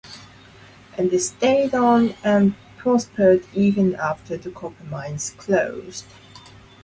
And 0.97 1.11
they 1.11 1.19
stayed 1.19 1.75
on 1.75 2.15
and 2.23 2.55
prospered 2.79 3.45
even 3.53 3.93
after 3.93 4.35
the 4.35 4.49
copper 4.49 4.83
mines 4.85 5.29
closed. 5.37 6.05